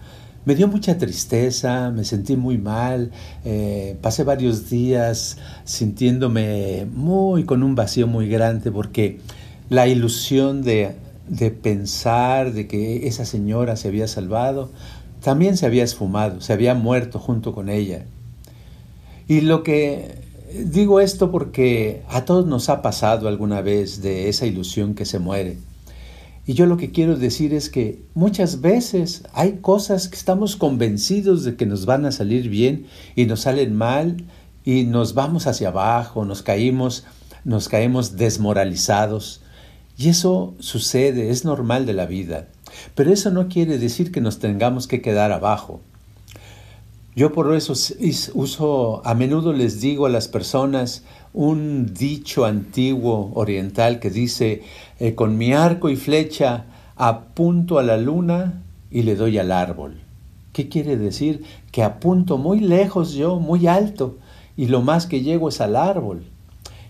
[0.44, 3.10] me dio mucha tristeza, me sentí muy mal,
[3.44, 9.20] eh, pasé varios días sintiéndome muy con un vacío muy grande porque
[9.68, 10.94] la ilusión de,
[11.28, 14.70] de pensar de que esa señora se había salvado,
[15.22, 18.06] también se había esfumado, se había muerto junto con ella.
[19.26, 20.18] Y lo que
[20.64, 25.18] digo esto porque a todos nos ha pasado alguna vez de esa ilusión que se
[25.18, 25.58] muere.
[26.48, 31.44] Y yo lo que quiero decir es que muchas veces hay cosas que estamos convencidos
[31.44, 34.24] de que nos van a salir bien y nos salen mal
[34.64, 37.04] y nos vamos hacia abajo, nos caímos,
[37.44, 39.42] nos caemos desmoralizados.
[39.98, 42.48] Y eso sucede, es normal de la vida.
[42.94, 45.82] Pero eso no quiere decir que nos tengamos que quedar abajo.
[47.14, 47.74] Yo por eso
[48.32, 51.02] uso, a menudo les digo a las personas
[51.38, 54.62] un dicho antiguo oriental que dice,
[54.98, 56.64] eh, con mi arco y flecha
[56.96, 60.00] apunto a la luna y le doy al árbol.
[60.52, 61.44] ¿Qué quiere decir?
[61.70, 64.18] Que apunto muy lejos yo, muy alto,
[64.56, 66.24] y lo más que llego es al árbol.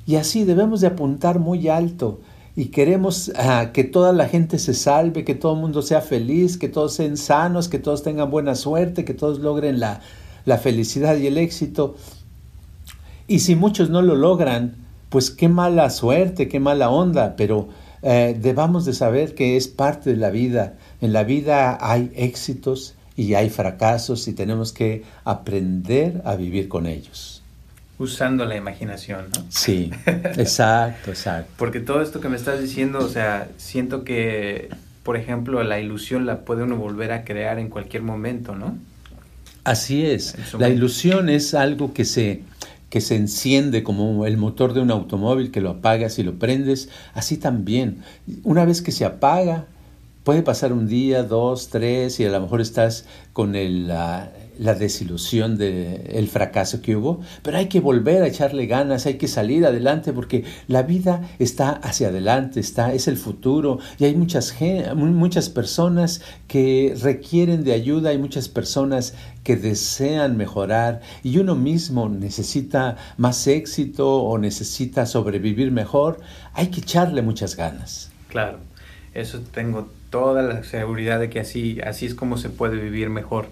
[0.07, 2.21] Y así debemos de apuntar muy alto
[2.57, 6.57] y queremos ah, que toda la gente se salve, que todo el mundo sea feliz,
[6.57, 10.01] que todos sean sanos, que todos tengan buena suerte, que todos logren la,
[10.47, 11.97] la felicidad y el éxito.
[13.29, 14.75] Y si muchos no lo logran,
[15.11, 17.69] pues qué mala suerte, qué mala onda, pero
[18.03, 20.75] eh, debamos de saber que es parte de la vida.
[21.01, 26.87] En la vida hay éxitos y hay fracasos y tenemos que aprender a vivir con
[26.87, 27.39] ellos
[27.99, 29.45] usando la imaginación, ¿no?
[29.49, 31.53] Sí, exacto, exacto.
[31.57, 34.69] Porque todo esto que me estás diciendo, o sea, siento que,
[35.03, 38.79] por ejemplo, la ilusión la puede uno volver a crear en cualquier momento, ¿no?
[39.65, 40.37] Así es.
[40.59, 42.43] La ilusión es algo que se,
[42.91, 46.89] que se enciende como el motor de un automóvil, que lo apagas y lo prendes.
[47.15, 48.03] Así también.
[48.45, 49.67] Una vez que se apaga,
[50.25, 53.91] puede pasar un día, dos, tres, y a lo mejor estás con el,
[54.59, 59.29] la desilusión del fracaso que hubo, pero hay que volver a echarle ganas, hay que
[59.29, 64.55] salir adelante porque la vida está hacia adelante, está, es el futuro y hay muchas,
[64.95, 72.09] muchas personas que requieren de ayuda, hay muchas personas que desean mejorar y uno mismo
[72.09, 76.21] necesita más éxito o necesita sobrevivir mejor,
[76.53, 78.11] hay que echarle muchas ganas.
[78.29, 78.59] Claro,
[79.15, 83.49] eso tengo toda la seguridad de que así, así es como se puede vivir mejor.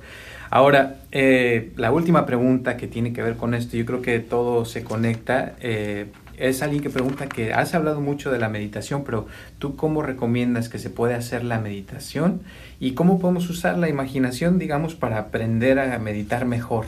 [0.51, 4.65] Ahora, eh, la última pregunta que tiene que ver con esto, yo creo que todo
[4.65, 5.55] se conecta.
[5.61, 6.07] Eh,
[6.37, 9.27] es alguien que pregunta que has hablado mucho de la meditación, pero
[9.59, 12.43] tú cómo recomiendas que se puede hacer la meditación
[12.79, 16.87] y cómo podemos usar la imaginación, digamos, para aprender a meditar mejor.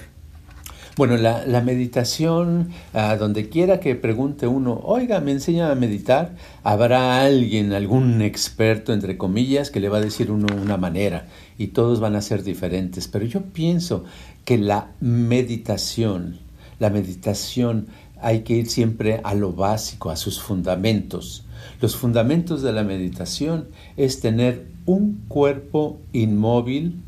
[0.98, 6.34] Bueno, la, meditación, a donde quiera que pregunte uno, oiga, me enseña a meditar,
[6.64, 11.68] habrá alguien, algún experto, entre comillas, que le va a decir uno una manera y
[11.68, 13.06] todos van a ser diferentes.
[13.06, 14.06] Pero yo pienso
[14.44, 16.40] que la meditación,
[16.80, 17.86] la meditación
[18.20, 21.44] hay que ir siempre a lo básico, a sus fundamentos.
[21.80, 27.00] Los fundamentos de la meditación es tener un cuerpo inmóvil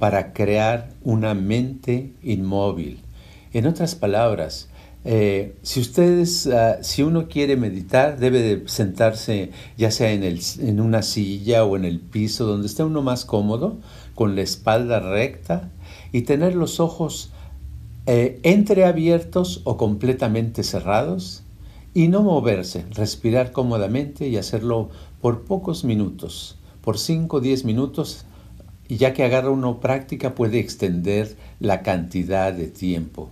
[0.00, 2.98] para crear una mente inmóvil.
[3.52, 4.68] En otras palabras,
[5.04, 10.40] eh, si ustedes, ah, si uno quiere meditar, debe de sentarse ya sea en, el,
[10.58, 13.78] en una silla o en el piso, donde esté uno más cómodo,
[14.14, 15.70] con la espalda recta
[16.12, 17.32] y tener los ojos
[18.06, 21.42] eh, entreabiertos o completamente cerrados
[21.94, 28.26] y no moverse, respirar cómodamente y hacerlo por pocos minutos, por 5 o 10 minutos,
[28.88, 33.30] y ya que agarra uno práctica puede extender la cantidad de tiempo.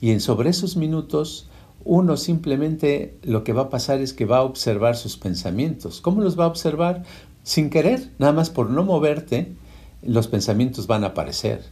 [0.00, 1.48] Y en sobre esos minutos,
[1.84, 6.00] uno simplemente lo que va a pasar es que va a observar sus pensamientos.
[6.00, 7.04] ¿Cómo los va a observar?
[7.42, 9.54] Sin querer, nada más por no moverte,
[10.02, 11.64] los pensamientos van a aparecer.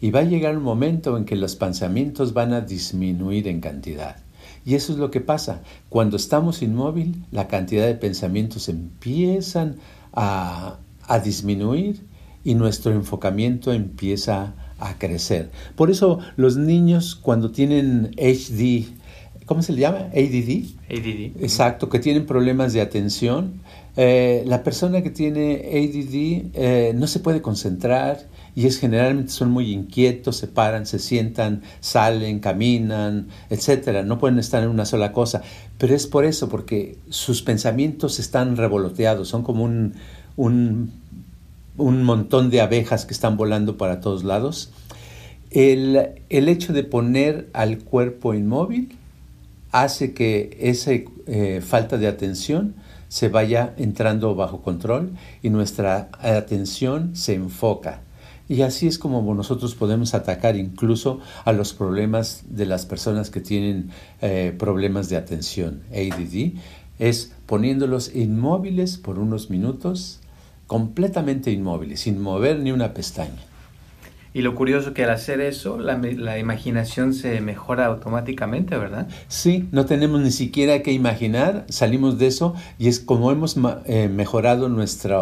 [0.00, 4.16] Y va a llegar un momento en que los pensamientos van a disminuir en cantidad.
[4.64, 5.62] Y eso es lo que pasa.
[5.88, 9.76] Cuando estamos inmóvil, la cantidad de pensamientos empiezan
[10.12, 12.04] a, a disminuir
[12.44, 15.50] y nuestro enfocamiento empieza a a crecer.
[15.74, 18.86] Por eso los niños cuando tienen HD,
[19.46, 20.08] ¿cómo se le llama?
[20.12, 20.64] ADD.
[20.90, 21.42] ADD.
[21.42, 23.60] Exacto, que tienen problemas de atención.
[23.96, 29.50] Eh, la persona que tiene ADD eh, no se puede concentrar y es generalmente son
[29.50, 34.02] muy inquietos, se paran, se sientan, salen, caminan, etcétera.
[34.02, 35.42] No pueden estar en una sola cosa.
[35.76, 39.92] Pero es por eso, porque sus pensamientos están revoloteados, son como un,
[40.36, 40.90] un
[41.76, 44.70] un montón de abejas que están volando para todos lados.
[45.50, 45.96] El,
[46.28, 48.96] hecho de poner al cuerpo inmóvil
[49.72, 52.74] hace que esa eh, falta de atención
[53.08, 58.02] se vaya entrando bajo control y nuestra atención se enfoca.
[58.48, 63.40] Y así es como nosotros podemos atacar incluso a los problemas de las personas que
[63.40, 63.90] tienen
[64.20, 66.52] eh, problemas de atención, ADD,
[66.98, 70.20] es poniéndolos inmóviles por unos minutos,
[70.66, 73.42] completamente inmóviles, sin mover ni una pestaña.
[74.36, 79.08] Y lo curioso que al hacer eso, la, la, imaginación se mejora automáticamente, ¿verdad?
[79.28, 83.56] Sí, no tenemos ni siquiera que imaginar, salimos de eso y es como hemos
[83.86, 85.18] eh, mejorado nuestra,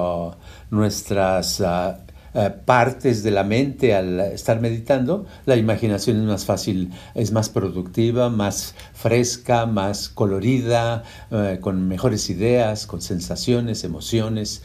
[0.73, 1.95] nuestras uh,
[2.35, 7.49] uh, partes de la mente al estar meditando, la imaginación es más fácil, es más
[7.49, 14.63] productiva, más fresca, más colorida, uh, con mejores ideas, con sensaciones, emociones,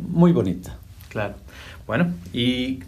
[0.00, 0.78] muy bonita.
[1.16, 1.34] Claro.
[1.86, 2.80] Bueno, y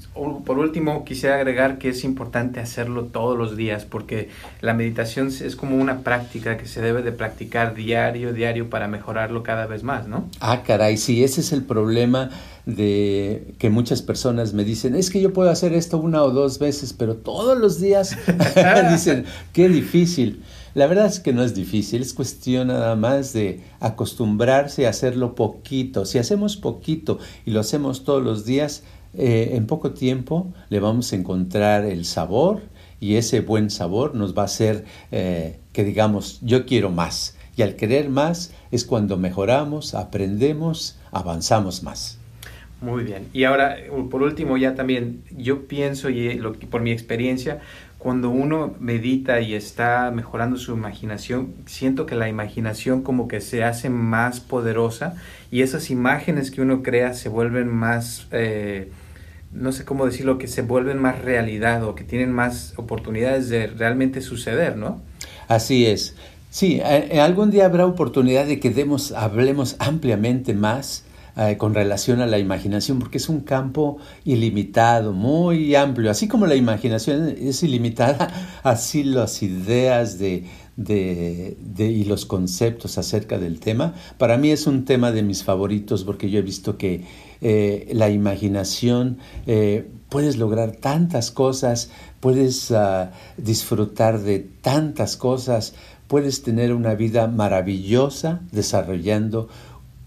[0.44, 4.28] por último quisiera agregar que es importante hacerlo todos los días porque
[4.60, 9.44] la meditación es como una práctica que se debe de practicar diario, diario para mejorarlo
[9.44, 10.28] cada vez más, ¿no?
[10.40, 12.28] Ah, caray, sí, ese es el problema
[12.66, 16.58] de que muchas personas me dicen, es que yo puedo hacer esto una o dos
[16.58, 18.14] veces, pero todos los días
[18.90, 19.24] dicen,
[19.54, 20.42] qué difícil.
[20.74, 25.34] La verdad es que no es difícil, es cuestión nada más de acostumbrarse a hacerlo
[25.34, 26.04] poquito.
[26.04, 28.82] Si hacemos poquito y lo hacemos todos los días,
[29.14, 32.60] eh, en poco tiempo le vamos a encontrar el sabor
[33.00, 37.36] y ese buen sabor nos va a hacer eh, que digamos, yo quiero más.
[37.56, 42.18] Y al querer más es cuando mejoramos, aprendemos, avanzamos más.
[42.80, 43.26] Muy bien.
[43.32, 43.76] Y ahora,
[44.08, 47.60] por último, ya también, yo pienso, y lo, por mi experiencia,
[47.98, 53.64] cuando uno medita y está mejorando su imaginación, siento que la imaginación como que se
[53.64, 55.16] hace más poderosa
[55.50, 58.92] y esas imágenes que uno crea se vuelven más, eh,
[59.52, 63.66] no sé cómo decirlo, que se vuelven más realidad o que tienen más oportunidades de
[63.66, 65.02] realmente suceder, ¿no?
[65.48, 66.14] Así es.
[66.50, 71.04] Sí, eh, algún día habrá oportunidad de que demos, hablemos ampliamente más
[71.38, 76.10] eh, con relación a la imaginación, porque es un campo ilimitado, muy amplio.
[76.10, 78.28] Así como la imaginación es ilimitada,
[78.64, 80.44] así las ideas de,
[81.78, 83.94] y los conceptos acerca del tema.
[84.18, 87.04] Para mí es un tema de mis favoritos porque yo he visto que
[87.40, 95.74] eh, la imaginación eh, puedes lograr tantas cosas, puedes uh, disfrutar de tantas cosas,
[96.08, 99.48] puedes tener una vida maravillosa desarrollando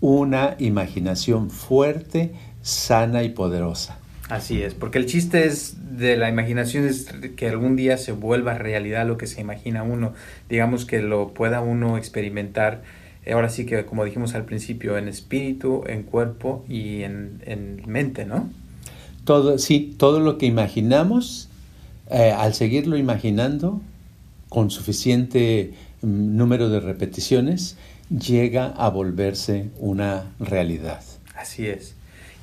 [0.01, 3.97] una imaginación fuerte, sana y poderosa.
[4.29, 8.57] Así es, porque el chiste es de la imaginación es que algún día se vuelva
[8.57, 10.13] realidad lo que se imagina uno,
[10.49, 12.81] digamos que lo pueda uno experimentar,
[13.29, 18.49] ahora sí que como dijimos al principio, en espíritu, en cuerpo y en, mente, ¿no?
[19.25, 21.49] Todo, sí, todo lo que imaginamos,
[22.09, 23.81] eh, al seguirlo imaginando
[24.49, 27.75] con suficiente mm, número de repeticiones,
[28.11, 31.01] llega a volverse una realidad.
[31.35, 31.95] Así es.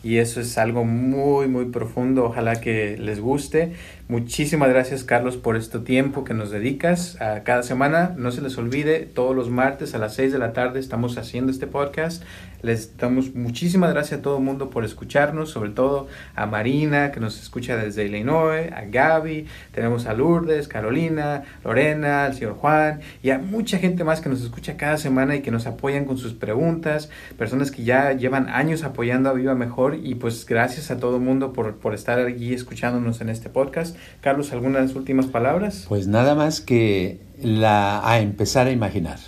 [0.03, 2.25] Y eso es algo muy, muy profundo.
[2.25, 3.73] Ojalá que les guste.
[4.09, 8.15] Muchísimas gracias, Carlos, por este tiempo que nos dedicas a cada semana.
[8.17, 11.53] No se les olvide, todos los martes a las 6 de la tarde estamos haciendo
[11.53, 12.23] este podcast.
[12.63, 17.21] Les damos muchísimas gracias a todo el mundo por escucharnos, sobre todo a Marina, que
[17.21, 23.31] nos escucha desde Illinois, a Gaby, tenemos a Lourdes, Carolina, Lorena, al señor Juan y
[23.31, 26.33] a mucha gente más que nos escucha cada semana y que nos apoyan con sus
[26.35, 31.17] preguntas, personas que ya llevan años apoyando a Viva Mejor y pues gracias a todo
[31.17, 33.98] el mundo por, por estar allí escuchándonos en este podcast.
[34.21, 35.87] Carlos, ¿algunas últimas palabras?
[35.89, 39.19] Pues nada más que la, a empezar a imaginar.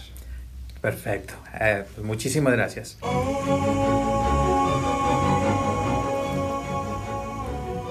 [0.80, 1.34] Perfecto.
[1.60, 2.98] Eh, pues muchísimas gracias.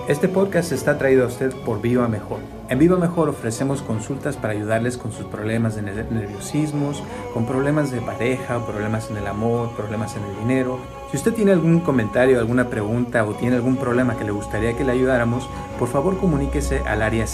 [0.09, 2.39] Este podcast está traído a usted por Viva Mejor.
[2.67, 8.01] En Viva Mejor ofrecemos consultas para ayudarles con sus problemas de nerviosismos, con problemas de
[8.01, 10.79] pareja, problemas en el amor, problemas en el dinero.
[11.09, 14.83] Si usted tiene algún comentario, alguna pregunta o tiene algún problema que le gustaría que
[14.83, 15.49] le ayudáramos,
[15.79, 17.25] por favor comuníquese al área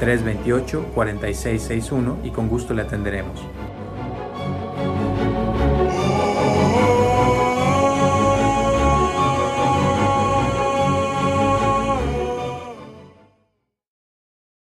[0.00, 3.42] 714-328-4661 y con gusto le atenderemos.